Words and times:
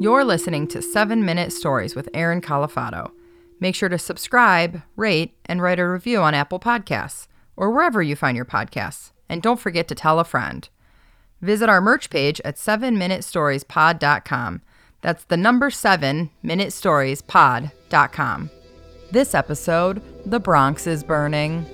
You're 0.00 0.24
listening 0.24 0.66
to 0.68 0.80
7 0.82 1.24
Minute 1.24 1.52
Stories 1.52 1.94
with 1.94 2.08
Aaron 2.12 2.40
Calafato. 2.40 3.12
Make 3.60 3.76
sure 3.76 3.88
to 3.88 3.96
subscribe, 3.96 4.82
rate, 4.96 5.36
and 5.46 5.62
write 5.62 5.78
a 5.78 5.88
review 5.88 6.20
on 6.20 6.34
Apple 6.34 6.58
Podcasts 6.58 7.28
or 7.56 7.70
wherever 7.70 8.02
you 8.02 8.16
find 8.16 8.36
your 8.36 8.44
podcasts. 8.44 9.12
And 9.28 9.40
don't 9.40 9.60
forget 9.60 9.86
to 9.88 9.94
tell 9.94 10.18
a 10.18 10.24
friend. 10.24 10.68
Visit 11.40 11.68
our 11.68 11.80
merch 11.80 12.10
page 12.10 12.40
at 12.44 12.56
7minutestoriespod.com. 12.56 14.62
That's 15.00 15.24
the 15.24 15.36
number 15.36 15.70
7 15.70 16.30
minutestoriespod.com. 16.44 18.50
This 19.12 19.34
episode, 19.34 20.02
The 20.26 20.40
Bronx 20.40 20.88
is 20.88 21.04
Burning. 21.04 21.66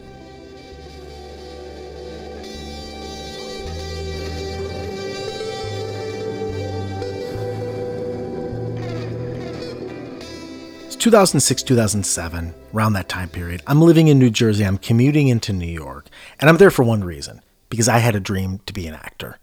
2006, 11.00 11.62
2007, 11.62 12.54
around 12.74 12.92
that 12.92 13.08
time 13.08 13.30
period. 13.30 13.62
I'm 13.66 13.80
living 13.80 14.08
in 14.08 14.18
New 14.18 14.28
Jersey. 14.28 14.66
I'm 14.66 14.76
commuting 14.76 15.28
into 15.28 15.50
New 15.50 15.66
York. 15.66 16.08
And 16.38 16.50
I'm 16.50 16.58
there 16.58 16.70
for 16.70 16.82
one 16.82 17.02
reason 17.02 17.40
because 17.70 17.88
I 17.88 17.98
had 17.98 18.14
a 18.14 18.20
dream 18.20 18.60
to 18.66 18.74
be 18.74 18.86
an 18.86 18.94
actor. 18.94 19.38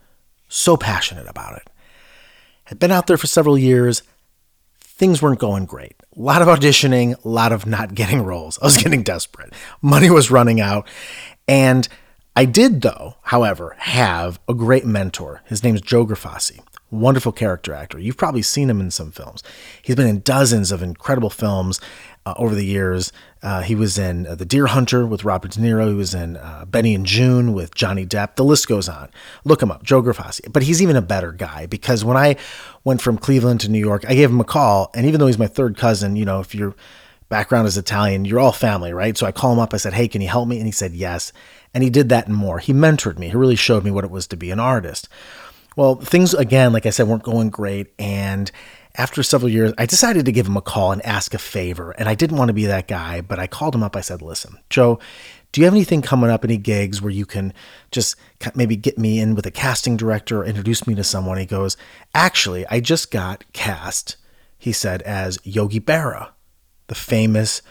So 0.47 0.77
passionate 0.77 1.27
about 1.27 1.57
it. 1.57 1.67
Had 2.66 2.77
been 2.77 2.91
out 2.91 3.07
there 3.07 3.17
for 3.17 3.25
several 3.25 3.57
years. 3.57 4.03
Things 4.80 5.20
weren't 5.20 5.39
going 5.39 5.66
great. 5.66 5.95
A 6.16 6.21
lot 6.21 6.43
of 6.43 6.47
auditioning, 6.47 7.23
a 7.25 7.27
lot 7.27 7.52
of 7.52 7.66
not 7.66 7.95
getting 7.95 8.21
roles. 8.21 8.59
I 8.59 8.66
was 8.66 8.77
getting 8.83 9.02
desperate. 9.02 9.52
Money 9.81 10.11
was 10.11 10.30
running 10.30 10.61
out. 10.61 10.88
And 11.47 11.88
I 12.35 12.45
did, 12.45 12.83
though, 12.83 13.16
however, 13.23 13.75
have 13.80 14.39
a 14.47 14.53
great 14.53 14.85
mentor. 14.85 15.41
His 15.45 15.63
name 15.63 15.73
is 15.73 15.81
Joe 15.81 16.05
Grifasi 16.05 16.59
wonderful 16.90 17.32
character 17.32 17.73
actor. 17.73 18.00
You've 18.00 18.18
probably 18.18 18.41
seen 18.41 18.70
him 18.70 18.80
in 18.80 18.92
some 18.92 19.11
films. 19.11 19.44
He's 19.81 19.95
been 19.95 20.08
in 20.08 20.22
dozens 20.22 20.72
of 20.72 20.81
incredible 20.81 21.30
films 21.30 21.81
uh, 22.25 22.34
over 22.38 22.56
the 22.56 22.66
years. 22.66 23.11
Uh, 23.44 23.61
he 23.61 23.75
was 23.75 23.98
in 23.98 24.25
uh, 24.25 24.36
The 24.36 24.45
Deer 24.45 24.67
Hunter 24.67 25.06
with 25.06 25.23
Robert 25.23 25.52
De 25.52 25.59
Niro. 25.59 25.89
He 25.89 25.94
was 25.94 26.14
in 26.14 26.38
uh, 26.38 26.66
Benny 26.66 26.95
and 26.95 27.06
Joon 27.06 27.53
with 27.53 27.76
Johnny 27.76 28.06
Depp. 28.06 28.36
The 28.36 28.44
list 28.44 28.67
goes 28.67 28.89
on. 28.89 29.09
Look 29.44 29.61
him 29.61 29.72
up, 29.72 29.84
Joe 29.84 30.02
Grifasi. 30.02 30.52
But 30.52 30.64
he's 30.64 30.81
even 30.81 30.95
a 30.95 31.02
better 31.02 31.31
guy 31.31 31.66
because 31.66 32.03
when 32.03 32.17
I 32.17 32.38
went 32.84 33.02
from 33.02 33.17
Cleveland 33.17 33.61
to 33.61 33.70
New 33.70 33.80
York, 33.80 34.06
I 34.08 34.16
gave 34.16 34.30
him 34.30 34.39
a 34.39 34.45
call. 34.45 34.92
And 34.94 35.06
even 35.06 35.20
though 35.20 35.28
he's 35.28 35.38
my 35.38 35.48
third 35.48 35.78
cousin, 35.78 36.16
you 36.16 36.26
know, 36.26 36.39
if 36.39 36.56
your 36.56 36.76
background 37.30 37.67
is 37.67 37.78
Italian, 37.78 38.26
you're 38.26 38.39
all 38.39 38.52
family, 38.52 38.94
right? 38.94 39.17
So 39.17 39.26
I 39.26 39.31
call 39.31 39.54
him 39.54 39.59
up. 39.59 39.73
I 39.73 39.78
said, 39.78 39.94
Hey, 39.94 40.08
can 40.08 40.22
you 40.22 40.30
help 40.30 40.48
me? 40.48 40.58
And 40.58 40.66
he 40.66 40.72
said, 40.72 40.94
Yes. 40.94 41.33
And 41.73 41.83
he 41.83 41.89
did 41.89 42.09
that 42.09 42.28
and 42.28 42.36
more. 42.36 42.59
He 42.59 42.73
mentored 42.73 43.20
me. 43.20 43.30
He 43.30 43.36
really 43.36 43.56
showed 43.56 43.83
me 43.83 43.92
what 43.92 44.06
it 44.06 44.11
was 44.11 44.26
to 44.28 44.38
be 44.38 44.52
an 44.52 44.59
artist. 44.59 45.09
Well, 45.78 45.94
things 45.95 46.33
again, 46.33 46.73
like 46.73 46.88
I 46.88 46.89
said, 46.89 47.08
weren't 47.08 47.22
going 47.22 47.52
great. 47.52 47.94
And 48.00 48.52
after 48.95 49.22
several 49.22 49.52
years, 49.52 49.73
I 49.78 49.86
decided 49.86 50.25
to 50.25 50.31
give 50.31 50.47
him 50.47 50.58
a 50.58 50.61
call 50.61 50.92
and 50.92 51.06
ask 51.06 51.36
a 51.36 51.38
favor. 51.38 51.92
And 51.92 52.09
I 52.09 52.16
didn't 52.16 52.38
want 52.38 52.50
to 52.50 52.53
be 52.53 52.66
that 52.66 52.88
guy, 52.88 53.22
but 53.22 53.38
I 53.38 53.45
called 53.45 53.75
him 53.75 53.83
up. 53.83 53.95
I 53.95 54.02
said, 54.02 54.23
Listen, 54.23 54.58
Joe, 54.72 55.00
do 55.52 55.61
you 55.61 55.66
have 55.66 55.75
anything 55.75 56.02
coming 56.02 56.31
up, 56.31 56.44
any 56.44 56.58
gigs 56.58 57.00
where 57.00 57.11
you 57.11 57.28
can 57.28 57.53
just 57.92 58.16
maybe 58.55 58.75
get 58.75 58.98
me 58.98 59.20
in 59.20 59.36
with 59.36 59.45
a 59.45 59.52
casting 59.52 59.98
director 59.98 60.39
or 60.39 60.45
introduce 60.45 60.88
me 60.88 60.95
to 60.95 61.03
someone? 61.03 61.38
He 61.38 61.45
goes, 61.45 61.78
Actually, 62.16 62.66
I 62.72 62.80
just 62.80 63.11
got 63.11 63.45
cast, 63.53 64.16
he 64.58 64.72
said, 64.72 65.03
as 65.03 65.38
Yogi 65.44 65.80
Berra, 65.80 66.30
the 66.88 66.95
famous 66.95 67.61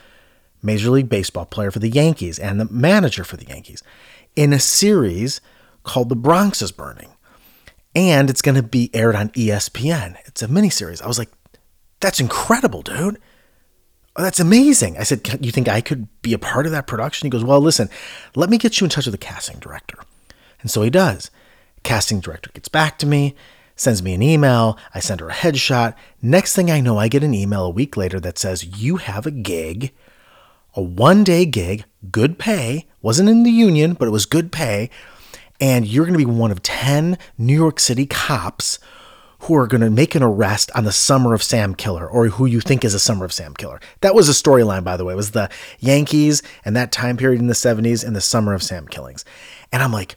Major 0.62 0.90
League 0.90 1.08
Baseball 1.08 1.44
player 1.44 1.72
for 1.72 1.80
the 1.80 1.90
Yankees 1.90 2.38
and 2.38 2.60
the 2.60 2.68
manager 2.70 3.24
for 3.24 3.36
the 3.36 3.46
Yankees, 3.46 3.82
in 4.36 4.52
a 4.52 4.60
series 4.60 5.40
called 5.82 6.08
The 6.08 6.14
Bronx 6.14 6.62
is 6.62 6.70
Burning 6.70 7.15
and 7.96 8.28
it's 8.28 8.42
going 8.42 8.54
to 8.54 8.62
be 8.62 8.90
aired 8.92 9.16
on 9.16 9.30
ESPN. 9.30 10.18
It's 10.26 10.42
a 10.42 10.48
miniseries. 10.48 11.00
I 11.00 11.08
was 11.08 11.18
like, 11.18 11.30
that's 12.00 12.20
incredible, 12.20 12.82
dude. 12.82 13.18
Oh, 14.14 14.22
that's 14.22 14.38
amazing. 14.38 14.98
I 14.98 15.02
said, 15.02 15.26
you 15.40 15.50
think 15.50 15.66
I 15.66 15.80
could 15.80 16.06
be 16.20 16.34
a 16.34 16.38
part 16.38 16.66
of 16.66 16.72
that 16.72 16.86
production? 16.86 17.26
He 17.26 17.30
goes, 17.30 17.42
well, 17.44 17.60
listen, 17.60 17.88
let 18.34 18.50
me 18.50 18.58
get 18.58 18.80
you 18.80 18.84
in 18.84 18.90
touch 18.90 19.06
with 19.06 19.12
the 19.12 19.18
casting 19.18 19.58
director. 19.58 19.98
And 20.60 20.70
so 20.70 20.82
he 20.82 20.90
does. 20.90 21.30
Casting 21.84 22.20
director 22.20 22.50
gets 22.52 22.68
back 22.68 22.98
to 22.98 23.06
me, 23.06 23.34
sends 23.76 24.02
me 24.02 24.12
an 24.12 24.22
email. 24.22 24.78
I 24.94 25.00
send 25.00 25.20
her 25.20 25.30
a 25.30 25.34
headshot. 25.34 25.94
Next 26.20 26.54
thing 26.54 26.70
I 26.70 26.80
know, 26.80 26.98
I 26.98 27.08
get 27.08 27.24
an 27.24 27.34
email 27.34 27.64
a 27.64 27.70
week 27.70 27.96
later 27.96 28.20
that 28.20 28.38
says, 28.38 28.78
you 28.78 28.96
have 28.96 29.24
a 29.24 29.30
gig, 29.30 29.94
a 30.74 30.82
one 30.82 31.24
day 31.24 31.46
gig, 31.46 31.84
good 32.10 32.38
pay, 32.38 32.86
wasn't 33.00 33.30
in 33.30 33.42
the 33.42 33.50
union, 33.50 33.94
but 33.94 34.08
it 34.08 34.12
was 34.12 34.26
good 34.26 34.52
pay 34.52 34.90
and 35.60 35.86
you're 35.86 36.04
going 36.04 36.18
to 36.18 36.24
be 36.24 36.30
one 36.30 36.50
of 36.50 36.62
10 36.62 37.18
New 37.38 37.54
York 37.54 37.80
City 37.80 38.06
cops 38.06 38.78
who 39.40 39.54
are 39.54 39.66
going 39.66 39.80
to 39.80 39.90
make 39.90 40.14
an 40.14 40.22
arrest 40.22 40.70
on 40.74 40.84
the 40.84 40.92
Summer 40.92 41.34
of 41.34 41.42
Sam 41.42 41.74
killer 41.74 42.06
or 42.08 42.26
who 42.28 42.46
you 42.46 42.60
think 42.60 42.84
is 42.84 42.94
a 42.94 42.98
Summer 42.98 43.24
of 43.24 43.32
Sam 43.32 43.54
killer. 43.54 43.80
That 44.00 44.14
was 44.14 44.28
a 44.28 44.32
storyline, 44.32 44.82
by 44.82 44.96
the 44.96 45.04
way. 45.04 45.12
It 45.12 45.16
was 45.16 45.32
the 45.32 45.50
Yankees 45.78 46.42
and 46.64 46.74
that 46.76 46.92
time 46.92 47.16
period 47.16 47.40
in 47.40 47.46
the 47.46 47.54
70s 47.54 48.04
and 48.04 48.16
the 48.16 48.20
Summer 48.20 48.54
of 48.54 48.62
Sam 48.62 48.88
killings. 48.88 49.24
And 49.72 49.82
I'm 49.82 49.92
like, 49.92 50.16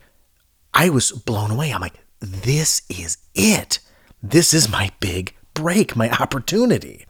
I 0.73 0.89
was 0.89 1.11
blown 1.11 1.51
away. 1.51 1.71
I'm 1.71 1.81
like, 1.81 1.99
this 2.19 2.81
is 2.89 3.17
it. 3.35 3.79
This 4.23 4.53
is 4.53 4.69
my 4.69 4.91
big 4.99 5.35
break, 5.53 5.95
my 5.95 6.09
opportunity. 6.11 7.05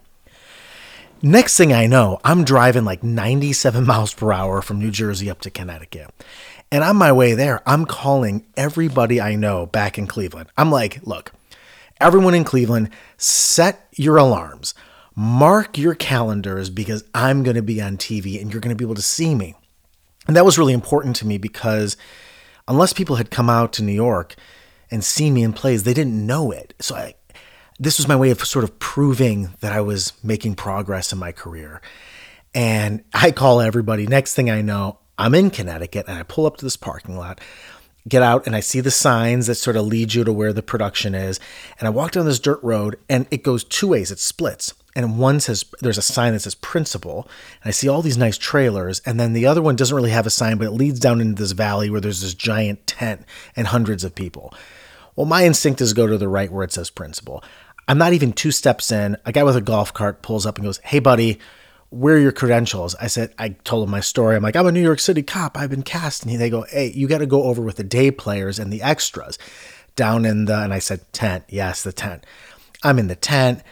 Next 1.22 1.58
thing 1.58 1.74
I 1.74 1.86
know, 1.86 2.20
I'm 2.24 2.46
driving 2.46 2.86
like 2.86 3.04
97 3.04 3.86
miles 3.86 4.14
per 4.14 4.32
hour 4.32 4.62
from 4.62 4.80
New 4.80 4.92
Jersey 4.92 5.30
up 5.30 5.42
to 5.42 5.50
Connecticut. 5.50 6.12
And 6.72 6.84
on 6.84 6.98
my 6.98 7.12
way 7.12 7.34
there, 7.34 7.62
I'm 7.68 7.86
calling 7.86 8.46
everybody 8.56 9.20
I 9.20 9.36
know 9.36 9.66
back 9.66 9.98
in 9.98 10.06
Cleveland. 10.06 10.50
I'm 10.58 10.72
like, 10.72 11.00
look, 11.06 11.32
everyone 12.00 12.36
in 12.36 12.44
Cleveland, 12.44 12.92
set 13.18 13.88
your 13.96 14.18
alarms, 14.18 14.76
mark 15.16 15.78
your 15.78 15.96
calendars 15.96 16.70
because 16.70 17.04
I'm 17.14 17.44
going 17.44 17.56
to 17.56 17.64
be 17.64 17.82
on 17.82 17.98
TV 17.98 18.40
and 18.40 18.52
you're 18.52 18.62
going 18.62 18.76
to 18.76 18.80
be 18.80 18.86
able 18.86 18.96
to 18.96 19.02
see 19.02 19.34
me. 19.34 19.56
And 20.28 20.36
that 20.36 20.46
was 20.46 20.60
really 20.60 20.74
important 20.74 21.16
to 21.18 21.28
me 21.28 21.40
because 21.40 21.98
unless 22.68 22.94
people 22.94 23.16
had 23.16 23.32
come 23.32 23.50
out 23.50 23.74
to 23.74 23.84
New 23.84 23.94
York 23.94 24.36
and 24.92 25.04
seen 25.04 25.34
me 25.34 25.42
in 25.44 25.54
plays, 25.54 25.84
they 25.84 25.94
didn't 25.94 26.26
know 26.26 26.52
it. 26.52 26.76
So 26.80 26.96
I, 26.96 27.16
this 27.80 27.98
was 27.98 28.08
my 28.08 28.16
way 28.16 28.30
of 28.30 28.46
sort 28.46 28.64
of 28.64 28.78
proving 28.78 29.56
that 29.62 29.74
I 29.74 29.82
was 29.82 30.14
making 30.24 30.56
progress 30.56 31.12
in 31.12 31.18
my 31.18 31.32
career. 31.32 31.82
And 32.54 33.04
I 33.14 33.32
call 33.32 33.60
everybody. 33.60 34.06
Next 34.06 34.36
thing 34.36 34.50
I 34.50 34.62
know, 34.62 35.00
I'm 35.20 35.36
in 35.36 35.52
Connecticut 35.52 36.08
and 36.08 36.18
I 36.18 36.24
pull 36.24 36.46
up 36.46 36.58
to 36.58 36.66
this 36.66 36.78
parking 36.78 37.18
lot, 37.18 37.42
get 38.08 38.24
out, 38.24 38.48
and 38.48 38.56
I 38.56 38.62
see 38.62 38.80
the 38.80 38.90
signs 38.90 39.48
that 39.48 39.56
sort 39.56 39.76
of 39.76 39.86
lead 39.86 40.14
you 40.14 40.24
to 40.24 40.32
where 40.32 40.54
the 40.54 40.64
production 40.64 41.14
is. 41.14 41.42
And 41.78 41.88
I 41.88 41.92
walk 41.92 42.14
down 42.14 42.26
this 42.26 42.40
dirt 42.40 42.64
road 42.64 42.98
and 43.10 43.28
it 43.30 43.44
goes 43.44 43.66
two 43.66 43.90
ways, 43.90 44.12
it 44.12 44.20
splits. 44.20 44.74
And 44.96 45.20
one 45.20 45.42
says, 45.42 45.66
there's 45.82 45.98
a 45.98 46.02
sign 46.02 46.34
that 46.34 46.40
says 46.40 46.56
principal. 46.56 47.28
And 47.62 47.70
I 47.70 47.72
see 47.72 47.90
all 47.90 48.02
these 48.02 48.18
nice 48.18 48.38
trailers. 48.38 49.02
And 49.06 49.20
then 49.20 49.34
the 49.34 49.46
other 49.46 49.62
one 49.62 49.76
doesn't 49.76 49.96
really 49.96 50.10
have 50.10 50.26
a 50.26 50.32
sign, 50.32 50.58
but 50.58 50.68
it 50.68 50.72
leads 50.72 51.02
down 51.02 51.20
into 51.20 51.42
this 51.42 51.52
valley 51.52 51.90
where 51.90 52.02
there's 52.02 52.22
this 52.22 52.34
giant 52.34 52.88
tent 52.88 53.26
and 53.58 53.68
hundreds 53.68 54.06
of 54.06 54.16
people. 54.16 54.54
Well, 55.18 55.26
my 55.26 55.46
instinct 55.46 55.82
is 55.82 55.92
go 55.92 56.08
to 56.08 56.18
the 56.18 56.30
right 56.30 56.52
where 56.52 56.64
it 56.64 56.72
says 56.72 56.90
principal. 56.90 57.44
I'm 57.90 57.98
not 57.98 58.14
even 58.14 58.32
two 58.32 58.52
steps 58.52 58.90
in. 58.90 59.18
A 59.26 59.34
guy 59.34 59.44
with 59.44 59.58
a 59.58 59.62
golf 59.62 59.94
cart 59.94 60.22
pulls 60.22 60.46
up 60.46 60.58
and 60.58 60.66
goes, 60.66 60.80
Hey, 60.84 61.00
buddy, 61.00 61.40
where 61.90 62.16
are 62.16 62.20
your 62.20 62.32
credentials? 62.32 62.96
I 62.96 63.08
said, 63.08 63.34
I 63.40 63.50
told 63.50 63.84
him 63.84 63.92
my 63.92 64.00
story. 64.00 64.36
I'm 64.36 64.44
like, 64.44 64.56
I'm 64.56 64.68
a 64.68 64.72
New 64.72 64.82
York 64.82 65.00
City 65.00 65.24
cop. 65.24 65.58
I've 65.58 65.72
been 65.72 65.84
cast. 65.84 66.22
And 66.24 66.32
he, 66.32 66.38
they 66.38 66.50
go, 66.50 66.66
hey, 66.70 66.92
you 66.92 67.08
got 67.08 67.18
to 67.20 67.26
go 67.26 67.44
over 67.44 67.62
with 67.62 67.78
the 67.78 67.84
day 67.84 68.12
players 68.12 68.60
and 68.60 68.72
the 68.72 68.82
extras 68.82 69.40
down 69.96 70.26
in 70.26 70.46
the, 70.46 70.62
and 70.62 70.74
I 70.74 70.80
said, 70.80 71.02
tent. 71.14 71.46
Yes, 71.50 71.84
the 71.84 71.92
tent. 71.92 72.26
I'm 72.84 73.00
in 73.00 73.08
the 73.08 73.16
tent 73.16 73.64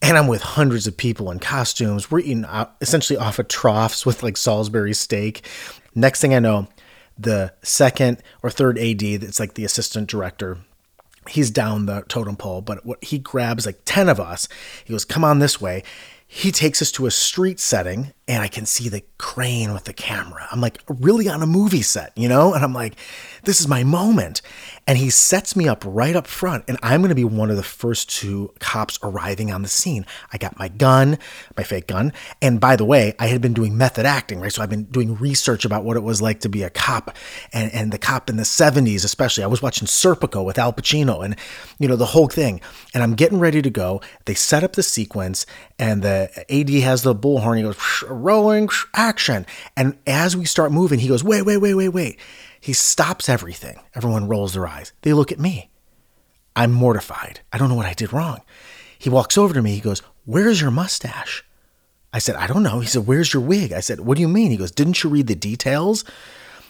and 0.00 0.16
I'm 0.16 0.28
with 0.28 0.42
hundreds 0.42 0.86
of 0.86 0.96
people 0.96 1.30
in 1.30 1.40
costumes. 1.40 2.10
We're 2.10 2.20
eating 2.20 2.46
out, 2.46 2.74
essentially 2.80 3.18
off 3.18 3.38
of 3.38 3.48
troughs 3.48 4.06
with 4.06 4.22
like 4.22 4.36
Salisbury 4.36 4.94
steak. 4.94 5.46
Next 5.94 6.20
thing 6.20 6.34
I 6.34 6.38
know, 6.38 6.68
the 7.18 7.52
second 7.62 8.22
or 8.42 8.50
third 8.50 8.78
AD, 8.78 9.00
that's 9.00 9.40
like 9.40 9.54
the 9.54 9.64
assistant 9.64 10.08
director, 10.08 10.58
he's 11.28 11.50
down 11.50 11.86
the 11.86 12.02
totem 12.08 12.36
pole, 12.36 12.62
but 12.62 12.86
what 12.86 13.02
he 13.04 13.18
grabs 13.18 13.66
like 13.66 13.80
10 13.84 14.08
of 14.08 14.18
us, 14.18 14.48
he 14.84 14.92
goes, 14.92 15.04
come 15.04 15.24
on 15.24 15.40
this 15.40 15.60
way 15.60 15.82
he 16.28 16.52
takes 16.52 16.80
us 16.80 16.92
to 16.92 17.06
a 17.06 17.10
street 17.10 17.58
setting 17.58 18.12
and 18.28 18.42
I 18.42 18.48
can 18.48 18.66
see 18.66 18.90
the 18.90 19.02
crane 19.16 19.72
with 19.72 19.84
the 19.84 19.94
camera. 19.94 20.46
I'm 20.52 20.60
like, 20.60 20.82
really 20.86 21.28
on 21.28 21.42
a 21.42 21.46
movie 21.46 21.80
set, 21.80 22.12
you 22.14 22.28
know? 22.28 22.52
And 22.52 22.62
I'm 22.62 22.74
like, 22.74 22.94
this 23.44 23.58
is 23.58 23.66
my 23.66 23.82
moment. 23.82 24.42
And 24.86 24.98
he 24.98 25.08
sets 25.08 25.56
me 25.56 25.66
up 25.66 25.82
right 25.86 26.14
up 26.14 26.26
front, 26.26 26.64
and 26.68 26.78
I'm 26.82 27.02
to 27.08 27.14
be 27.14 27.24
one 27.24 27.50
of 27.50 27.56
the 27.56 27.62
first 27.62 28.10
two 28.10 28.52
cops 28.60 28.98
arriving 29.02 29.50
on 29.50 29.62
the 29.62 29.68
scene. 29.68 30.04
I 30.32 30.36
got 30.36 30.58
my 30.58 30.68
gun, 30.68 31.18
my 31.56 31.62
fake 31.62 31.86
gun. 31.86 32.12
And 32.42 32.60
by 32.60 32.76
the 32.76 32.84
way, 32.84 33.14
I 33.18 33.28
had 33.28 33.40
been 33.40 33.54
doing 33.54 33.76
method 33.78 34.04
acting, 34.04 34.40
right? 34.40 34.52
So 34.52 34.62
I've 34.62 34.68
been 34.68 34.84
doing 34.84 35.14
research 35.16 35.64
about 35.64 35.84
what 35.84 35.96
it 35.96 36.02
was 36.02 36.20
like 36.20 36.40
to 36.40 36.48
be 36.50 36.62
a 36.62 36.70
cop 36.70 37.16
and, 37.52 37.72
and 37.72 37.92
the 37.92 37.98
cop 37.98 38.28
in 38.28 38.36
the 38.36 38.42
70s, 38.42 39.04
especially. 39.04 39.44
I 39.44 39.46
was 39.46 39.62
watching 39.62 39.88
Serpico 39.88 40.44
with 40.44 40.58
Al 40.58 40.72
Pacino 40.72 41.24
and, 41.24 41.34
you 41.78 41.88
know, 41.88 41.96
the 41.96 42.06
whole 42.06 42.28
thing. 42.28 42.60
And 42.92 43.02
I'm 43.02 43.14
getting 43.14 43.38
ready 43.38 43.62
to 43.62 43.70
go. 43.70 44.02
They 44.26 44.34
set 44.34 44.62
up 44.62 44.74
the 44.74 44.82
sequence, 44.82 45.46
and 45.78 46.02
the 46.02 46.30
AD 46.50 46.70
has 46.82 47.02
the 47.02 47.14
bullhorn. 47.14 47.56
He 47.56 47.62
goes, 47.62 47.76
rolling 48.22 48.68
action. 48.94 49.46
And 49.76 49.98
as 50.06 50.36
we 50.36 50.44
start 50.44 50.72
moving, 50.72 50.98
he 50.98 51.08
goes, 51.08 51.24
wait, 51.24 51.42
wait, 51.42 51.58
wait, 51.58 51.74
wait, 51.74 51.88
wait. 51.88 52.18
He 52.60 52.72
stops 52.72 53.28
everything. 53.28 53.78
Everyone 53.94 54.28
rolls 54.28 54.54
their 54.54 54.66
eyes. 54.66 54.92
They 55.02 55.12
look 55.12 55.32
at 55.32 55.38
me. 55.38 55.70
I'm 56.56 56.72
mortified. 56.72 57.40
I 57.52 57.58
don't 57.58 57.68
know 57.68 57.76
what 57.76 57.86
I 57.86 57.94
did 57.94 58.12
wrong. 58.12 58.40
He 58.98 59.08
walks 59.08 59.38
over 59.38 59.54
to 59.54 59.62
me. 59.62 59.74
He 59.74 59.80
goes, 59.80 60.02
Where's 60.24 60.60
your 60.60 60.72
mustache? 60.72 61.44
I 62.12 62.18
said, 62.18 62.36
I 62.36 62.46
don't 62.46 62.62
know. 62.62 62.80
He 62.80 62.88
said, 62.88 63.06
Where's 63.06 63.32
your 63.32 63.42
wig? 63.42 63.72
I 63.72 63.80
said, 63.80 64.00
What 64.00 64.16
do 64.16 64.22
you 64.22 64.28
mean? 64.28 64.50
He 64.50 64.56
goes, 64.56 64.72
Didn't 64.72 65.04
you 65.04 65.10
read 65.10 65.28
the 65.28 65.36
details? 65.36 66.04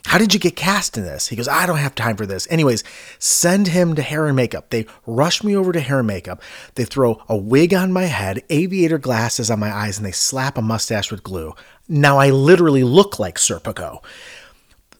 How 0.06 0.18
did 0.18 0.32
you 0.32 0.40
get 0.40 0.56
cast 0.56 0.96
in 0.96 1.04
this? 1.04 1.28
He 1.28 1.36
goes, 1.36 1.48
I 1.48 1.66
don't 1.66 1.78
have 1.78 1.94
time 1.94 2.16
for 2.16 2.26
this. 2.26 2.46
Anyways, 2.50 2.84
send 3.18 3.68
him 3.68 3.94
to 3.94 4.02
hair 4.02 4.26
and 4.26 4.36
makeup. 4.36 4.70
They 4.70 4.86
rush 5.06 5.42
me 5.42 5.56
over 5.56 5.72
to 5.72 5.80
hair 5.80 5.98
and 5.98 6.06
makeup. 6.06 6.40
They 6.74 6.84
throw 6.84 7.22
a 7.28 7.36
wig 7.36 7.74
on 7.74 7.92
my 7.92 8.04
head, 8.04 8.42
aviator 8.50 8.98
glasses 8.98 9.50
on 9.50 9.58
my 9.58 9.74
eyes, 9.74 9.98
and 9.98 10.06
they 10.06 10.12
slap 10.12 10.56
a 10.56 10.62
mustache 10.62 11.10
with 11.10 11.22
glue. 11.22 11.54
Now 11.88 12.18
I 12.18 12.30
literally 12.30 12.84
look 12.84 13.18
like 13.18 13.36
Serpico. 13.36 14.02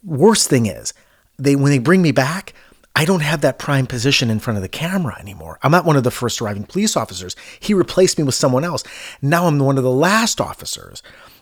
Worst 0.04 0.48
thing 0.48 0.66
is, 0.66 0.94
they 1.38 1.56
when 1.56 1.70
they 1.70 1.78
bring 1.78 2.02
me 2.02 2.12
back, 2.12 2.54
I 2.98 3.04
don't 3.04 3.20
have 3.20 3.42
that 3.42 3.60
prime 3.60 3.86
position 3.86 4.28
in 4.28 4.40
front 4.40 4.56
of 4.56 4.62
the 4.62 4.68
camera 4.68 5.16
anymore. 5.20 5.60
I'm 5.62 5.70
not 5.70 5.84
one 5.84 5.96
of 5.96 6.02
the 6.02 6.10
first 6.10 6.40
arriving 6.40 6.64
police 6.64 6.96
officers. 6.96 7.36
He 7.60 7.72
replaced 7.72 8.18
me 8.18 8.24
with 8.24 8.34
someone 8.34 8.64
else. 8.64 8.82
Now 9.22 9.46
I'm 9.46 9.58
one 9.60 9.78
of 9.78 9.84
the 9.84 9.90
last 9.90 10.40
officers. 10.40 11.00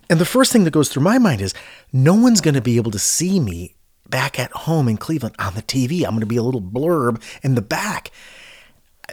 And 0.09 0.19
the 0.19 0.25
first 0.25 0.53
thing 0.53 0.65
that 0.65 0.73
goes 0.73 0.89
through 0.89 1.03
my 1.03 1.19
mind 1.19 1.41
is 1.41 1.55
no 1.93 2.15
one's 2.15 2.41
going 2.41 2.55
to 2.55 2.61
be 2.61 2.77
able 2.77 2.91
to 2.93 2.99
see 2.99 3.41
me 3.41 3.75
back 4.09 4.39
at 4.39 4.53
home 4.53 4.89
in 4.89 4.97
Cleveland 4.97 5.35
on 5.39 5.55
the 5.55 5.63
TV. 5.63 6.05
I'm 6.05 6.11
going 6.11 6.21
to 6.21 6.27
be 6.27 6.37
a 6.37 6.43
little 6.43 6.63
blurb 6.63 7.23
in 7.43 7.55
the 7.55 7.63
back. 7.63 8.11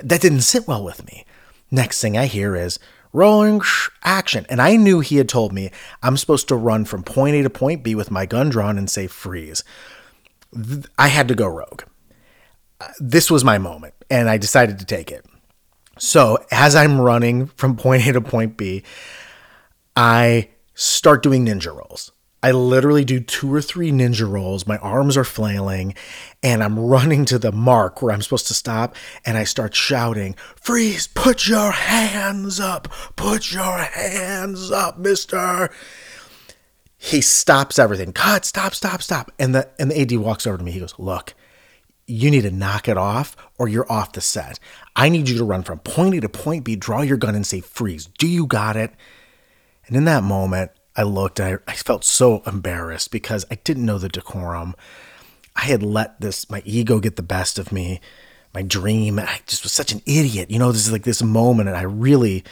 That 0.04 0.22
didn't 0.22 0.42
sit 0.42 0.68
well 0.68 0.84
with 0.84 1.06
me. 1.06 1.26
Next 1.72 2.02
thing 2.02 2.18
I 2.18 2.26
hear 2.26 2.56
is 2.56 2.80
rolling 3.12 3.62
action. 4.04 4.46
And 4.50 4.62
I 4.62 4.76
knew 4.76 5.00
he 5.00 5.18
had 5.18 5.30
told 5.30 5.54
me 5.54 5.72
I'm 6.02 6.18
supposed 6.18 6.48
to 6.50 6.56
run 6.56 6.86
from 6.86 7.04
point 7.04 7.36
A 7.36 7.44
to 7.44 7.50
point 7.50 7.84
B 7.84 7.96
with 7.96 8.12
my 8.12 8.26
gun 8.26 8.50
drawn 8.50 8.78
and 8.78 8.90
say 8.90 9.08
freeze. 9.08 9.64
I 10.98 11.08
had 11.08 11.28
to 11.30 11.36
go 11.36 11.48
rogue. 11.48 11.84
Uh, 12.80 12.90
this 13.00 13.32
was 13.32 13.44
my 13.44 13.58
moment, 13.58 13.94
and 14.10 14.30
I 14.30 14.38
decided 14.38 14.78
to 14.80 14.86
take 14.86 15.12
it. 15.12 15.26
So 15.98 16.44
as 16.52 16.76
I'm 16.76 17.00
running 17.00 17.48
from 17.48 17.76
point 17.76 18.06
A 18.08 18.14
to 18.14 18.22
point 18.22 18.58
B, 18.58 18.84
I 19.96 20.50
start 20.74 21.24
doing 21.24 21.46
ninja 21.46 21.76
rolls. 21.76 22.12
I 22.44 22.52
literally 22.52 23.06
do 23.06 23.22
two 23.22 23.54
or 23.54 23.62
three 23.62 23.90
ninja 23.92 24.30
rolls. 24.30 24.68
My 24.68 24.78
arms 24.80 25.16
are 25.16 25.24
flailing 25.24 25.96
and 26.44 26.62
I'm 26.62 26.78
running 26.78 27.24
to 27.26 27.40
the 27.40 27.54
mark 27.54 28.02
where 28.02 28.12
I'm 28.12 28.22
supposed 28.22 28.48
to 28.48 28.54
stop. 28.54 28.98
And 29.26 29.38
I 29.38 29.46
start 29.46 29.74
shouting, 29.74 30.36
Freeze, 30.58 31.08
put 31.08 31.48
your 31.48 31.72
hands 31.72 32.60
up, 32.60 32.90
put 33.16 33.54
your 33.54 33.78
hands 33.78 34.72
up, 34.72 34.98
mister. 34.98 35.70
He 36.98 37.22
stops 37.22 37.80
everything. 37.80 38.12
Cut, 38.12 38.44
stop, 38.44 38.76
stop, 38.76 39.02
stop. 39.02 39.32
And 39.40 39.56
the, 39.56 39.70
and 39.80 39.90
the 39.90 40.02
AD 40.02 40.12
walks 40.18 40.46
over 40.46 40.58
to 40.58 40.64
me. 40.64 40.72
He 40.72 40.82
goes, 40.82 41.00
Look, 41.00 41.34
you 42.08 42.30
need 42.30 42.42
to 42.42 42.52
knock 42.52 42.90
it 42.90 42.98
off 42.98 43.38
or 43.58 43.70
you're 43.70 43.90
off 43.90 44.12
the 44.12 44.22
set. 44.22 44.60
I 44.98 45.08
need 45.08 45.30
you 45.30 45.38
to 45.38 45.44
run 45.46 45.64
from 45.64 45.80
point 45.80 46.16
A 46.16 46.22
to 46.22 46.30
point 46.30 46.66
B, 46.66 46.76
draw 46.76 47.02
your 47.02 47.18
gun 47.18 47.36
and 47.36 47.48
say 47.48 47.62
freeze. 47.62 48.08
Do 48.18 48.28
you 48.28 48.46
got 48.46 48.76
it? 48.76 48.92
And 49.88 49.96
in 49.96 50.06
that 50.06 50.24
moment, 50.24 50.72
I 50.96 51.04
looked 51.04 51.40
I, 51.40 51.58
I 51.68 51.74
felt 51.74 52.04
so 52.04 52.44
embarrassed 52.46 53.12
because 53.12 53.46
I 53.50 53.56
didn't 53.56 53.86
know 53.86 53.98
the 53.98 54.10
decorum. 54.10 54.76
I 55.56 55.66
had 55.66 55.84
let 55.84 56.20
this, 56.20 56.50
my 56.50 56.62
ego 56.66 57.00
get 57.00 57.16
the 57.16 57.24
best 57.24 57.60
of 57.60 57.72
me, 57.72 58.00
my 58.54 58.62
dream. 58.62 59.20
I 59.20 59.40
just 59.46 59.64
was 59.64 59.72
such 59.72 59.92
an 59.92 60.02
idiot. 60.06 60.50
You 60.50 60.60
know, 60.60 60.72
this 60.72 60.86
is 60.86 60.92
like 60.92 61.04
this 61.04 61.22
moment, 61.22 61.70
and 61.70 61.78
I 61.78 61.84
really, 61.84 62.44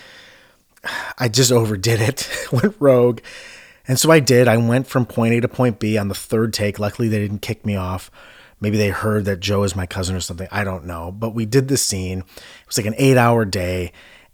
I 1.17 1.27
just 1.27 1.51
overdid 1.51 1.99
it, 2.01 2.29
went 2.51 2.75
rogue. 2.79 3.21
And 3.87 3.99
so 3.99 4.11
I 4.11 4.19
did. 4.19 4.47
I 4.47 4.57
went 4.57 4.87
from 4.87 5.05
point 5.05 5.33
A 5.33 5.41
to 5.41 5.47
point 5.47 5.79
B 5.79 5.97
on 5.97 6.07
the 6.07 6.15
third 6.15 6.53
take. 6.53 6.79
Luckily, 6.79 7.07
they 7.07 7.19
didn't 7.19 7.41
kick 7.41 7.65
me 7.65 7.75
off. 7.75 8.11
Maybe 8.59 8.77
they 8.77 8.89
heard 8.89 9.25
that 9.25 9.39
Joe 9.39 9.63
is 9.63 9.75
my 9.75 9.87
cousin 9.87 10.15
or 10.15 10.19
something. 10.19 10.47
I 10.51 10.63
don't 10.63 10.85
know. 10.85 11.11
But 11.11 11.33
we 11.33 11.47
did 11.47 11.67
the 11.67 11.77
scene. 11.77 12.19
It 12.19 12.67
was 12.67 12.77
like 12.77 12.85
an 12.85 12.93
eight 12.97 13.17
hour 13.17 13.43
day 13.43 13.91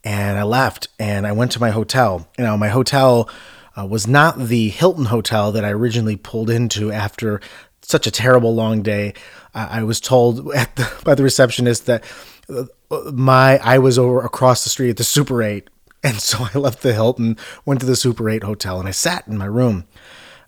and 0.08 0.40
I 0.40 0.44
left 0.44 0.88
and 1.00 1.28
I 1.28 1.34
went 1.34 1.52
to 1.52 1.60
my 1.60 1.70
hotel. 1.70 2.30
You 2.38 2.46
know, 2.46 2.56
my 2.56 2.70
hotel 2.70 3.30
uh, 3.78 3.86
was 3.86 4.08
not 4.08 4.40
the 4.40 4.70
Hilton 4.70 5.04
hotel 5.04 5.52
that 5.52 5.66
I 5.66 5.72
originally 5.72 6.16
pulled 6.16 6.50
into 6.50 6.94
after 6.94 7.42
such 7.82 8.08
a 8.08 8.12
terrible 8.12 8.56
long 8.56 8.82
day. 8.82 9.14
I 9.54 9.84
was 9.84 10.00
told 10.00 10.38
the, 10.46 11.02
by 11.04 11.14
the 11.14 11.24
receptionist 11.24 11.88
that 11.88 12.06
uh, 12.48 12.64
my 13.12 13.58
I 13.58 13.80
was 13.80 14.00
over 14.00 14.22
across 14.22 14.64
the 14.64 14.70
street 14.70 14.92
at 14.92 14.98
the 14.98 15.04
Super 15.04 15.44
8 15.44 15.70
and 16.04 16.22
so 16.22 16.48
I 16.54 16.58
left 16.58 16.84
the 16.84 16.94
Hilton, 16.94 17.36
went 17.66 17.82
to 17.82 17.86
the 17.86 17.98
Super 17.98 18.30
8 18.30 18.44
hotel 18.44 18.80
and 18.80 18.88
I 18.88 18.92
sat 18.92 19.28
in 19.28 19.38
my 19.38 19.46
room. 19.46 19.88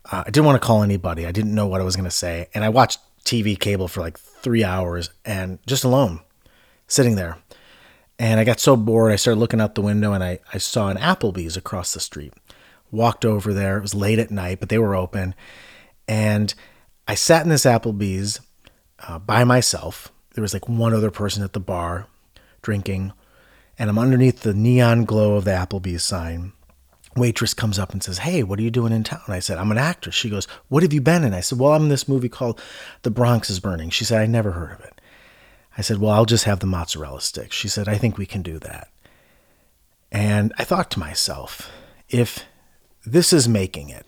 Uh, 0.10 0.24
I 0.26 0.30
didn't 0.30 0.46
want 0.46 0.62
to 0.62 0.66
call 0.66 0.84
anybody. 0.84 1.26
I 1.26 1.34
didn't 1.34 1.54
know 1.54 1.68
what 1.68 1.82
I 1.82 1.84
was 1.84 1.98
going 1.98 2.06
to 2.06 2.12
say. 2.12 2.48
And 2.54 2.64
I 2.64 2.70
watched 2.70 3.00
TV 3.26 3.60
cable 3.60 3.90
for 3.90 4.00
like 4.00 4.18
three 4.18 4.64
hours 4.64 5.10
and 5.26 5.60
just 5.66 5.84
alone, 5.84 6.22
sitting 6.88 7.16
there. 7.16 7.40
And 8.19 8.38
I 8.38 8.44
got 8.44 8.60
so 8.60 8.75
bored, 8.75 9.13
I 9.13 9.16
started 9.16 9.39
looking 9.39 9.62
out 9.62 9.75
the 9.75 9.81
window 9.81 10.12
and 10.12 10.21
I, 10.21 10.39
I 10.54 10.57
saw 10.57 10.89
an 10.89 10.98
Applebee's 10.98 11.56
across 11.56 11.94
the 11.94 12.01
street. 12.01 12.33
Walked 12.92 13.24
over 13.24 13.54
there. 13.54 13.77
It 13.77 13.81
was 13.81 13.95
late 13.95 14.19
at 14.19 14.30
night, 14.30 14.60
but 14.60 14.68
they 14.68 14.77
were 14.77 14.95
open. 14.95 15.33
And 16.06 16.54
I 17.07 17.16
sat 17.16 17.44
in 17.44 17.50
this 17.50 17.66
Applebee's 17.66 18.42
uh, 19.07 19.19
by 19.19 19.45
myself. 19.45 20.12
There 20.33 20.42
was 20.42 20.54
like 20.54 20.68
one 20.68 20.94
other 20.94 21.12
person 21.12 21.44
at 21.44 21.54
the 21.54 21.62
bar 21.62 22.07
drinking. 22.62 23.13
And 23.77 23.89
I'm 23.89 23.98
underneath 23.98 24.42
the 24.42 24.54
neon 24.54 25.06
glow 25.06 25.36
of 25.36 25.45
the 25.45 25.51
Applebee's 25.51 26.04
sign. 26.04 26.51
Waitress 27.15 27.54
comes 27.54 27.80
up 27.80 27.94
and 27.94 28.04
says, 28.04 28.19
Hey, 28.19 28.44
what 28.44 28.60
are 28.60 28.63
you 28.63 28.72
doing 28.72 28.92
in 28.92 29.04
town? 29.04 29.22
I 29.30 29.39
said, 29.39 29.57
I'm 29.57 29.72
an 29.72 29.77
actress. 29.77 30.15
She 30.15 30.30
goes, 30.30 30.45
What 30.68 30.83
have 30.83 30.94
you 30.94 31.01
been 31.01 31.24
in? 31.24 31.33
I 31.33 31.39
said, 31.39 31.57
Well, 31.57 31.72
I'm 31.72 31.83
in 31.83 31.89
this 31.89 32.07
movie 32.07 32.30
called 32.30 32.62
The 33.04 33.12
Bronx 33.12 33.50
is 33.50 33.62
Burning. 33.62 33.89
She 33.89 34.04
said, 34.04 34.22
I 34.22 34.25
never 34.25 34.51
heard 34.51 34.74
of 34.74 34.81
it. 34.81 34.99
I 35.77 35.81
said, 35.81 36.00
Well, 36.00 36.12
I'll 36.12 36.25
just 36.25 36.45
have 36.45 36.60
the 36.60 36.68
mozzarella 36.68 37.21
sticks. 37.21 37.56
She 37.56 37.68
said, 37.68 37.88
I 37.88 37.98
think 37.98 38.18
we 38.18 38.25
can 38.25 38.42
do 38.42 38.60
that. 38.60 38.89
And 40.12 40.54
I 40.57 40.63
thought 40.63 40.92
to 40.92 41.00
myself, 41.00 41.69
if 42.10 42.45
this 43.06 43.31
is 43.31 43.48
making 43.48 43.89
it, 43.89 44.07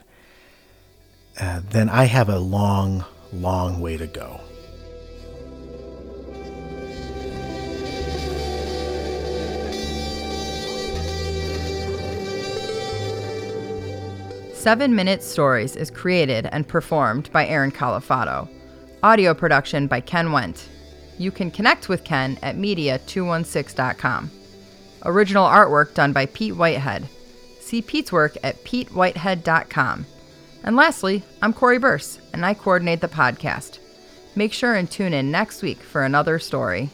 uh, 1.39 1.61
then 1.69 1.89
I 1.89 2.05
have 2.05 2.29
a 2.29 2.39
long, 2.39 3.05
long 3.31 3.79
way 3.79 3.97
to 3.97 4.07
go. 4.07 4.41
Seven 14.53 14.93
Minute 14.93 15.23
Stories 15.23 15.75
is 15.75 15.89
created 15.89 16.47
and 16.51 16.67
performed 16.67 17.31
by 17.31 17.47
Aaron 17.47 17.71
Calafato. 17.71 18.47
Audio 19.01 19.33
production 19.33 19.87
by 19.87 20.01
Ken 20.01 20.27
Wendt. 20.27 20.67
You 21.17 21.31
can 21.31 21.51
connect 21.51 21.89
with 21.89 22.03
Ken 22.03 22.37
at 22.41 22.55
media216.com. 22.57 24.31
Original 25.03 25.45
artwork 25.45 25.93
done 25.93 26.13
by 26.13 26.25
Pete 26.27 26.55
Whitehead. 26.55 27.07
See 27.59 27.81
Pete's 27.81 28.12
work 28.12 28.38
at 28.43 28.63
petewhitehead.com. 28.63 30.05
And 30.63 30.75
lastly, 30.75 31.24
I'm 31.41 31.53
Corey 31.53 31.79
Burse, 31.79 32.19
and 32.33 32.45
I 32.45 32.53
coordinate 32.53 33.01
the 33.01 33.07
podcast. 33.07 33.79
Make 34.36 34.53
sure 34.53 34.75
and 34.75 34.89
tune 34.89 35.13
in 35.13 35.31
next 35.31 35.62
week 35.62 35.79
for 35.79 36.03
another 36.03 36.39
story. 36.39 36.89